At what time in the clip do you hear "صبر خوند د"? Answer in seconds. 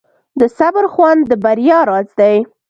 0.57-1.31